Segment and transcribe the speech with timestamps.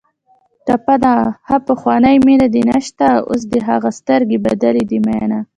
[0.65, 1.15] ټپه ده:
[1.47, 5.39] ها پخوانۍ مینه دې نشته اوس دې هغه سترګې بدلې دي مینه